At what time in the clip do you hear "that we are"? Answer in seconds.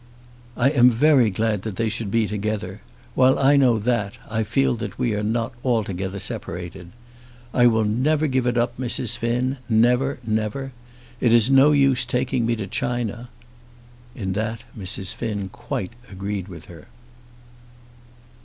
4.77-5.21